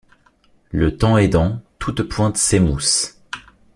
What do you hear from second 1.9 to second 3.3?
pointe s’émousse.